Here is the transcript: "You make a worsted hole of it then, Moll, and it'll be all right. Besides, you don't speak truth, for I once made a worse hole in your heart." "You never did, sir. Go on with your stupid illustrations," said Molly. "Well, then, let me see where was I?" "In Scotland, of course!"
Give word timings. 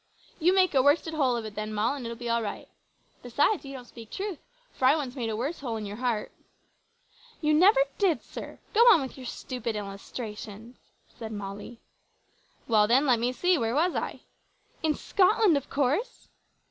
"You 0.39 0.51
make 0.55 0.73
a 0.73 0.81
worsted 0.81 1.13
hole 1.13 1.35
of 1.35 1.45
it 1.45 1.53
then, 1.53 1.75
Moll, 1.75 1.93
and 1.93 2.03
it'll 2.03 2.17
be 2.17 2.27
all 2.27 2.41
right. 2.41 2.67
Besides, 3.21 3.63
you 3.65 3.73
don't 3.73 3.85
speak 3.85 4.09
truth, 4.09 4.39
for 4.73 4.85
I 4.85 4.95
once 4.95 5.15
made 5.15 5.29
a 5.29 5.35
worse 5.37 5.59
hole 5.59 5.75
in 5.77 5.85
your 5.85 5.97
heart." 5.97 6.31
"You 7.39 7.53
never 7.53 7.81
did, 7.99 8.23
sir. 8.23 8.57
Go 8.73 8.79
on 8.91 8.99
with 9.01 9.15
your 9.15 9.27
stupid 9.27 9.75
illustrations," 9.75 10.77
said 11.19 11.31
Molly. 11.31 11.81
"Well, 12.67 12.87
then, 12.87 13.05
let 13.05 13.19
me 13.19 13.31
see 13.31 13.59
where 13.59 13.75
was 13.75 13.93
I?" 13.93 14.21
"In 14.81 14.95
Scotland, 14.95 15.55
of 15.55 15.69
course!" 15.69 16.29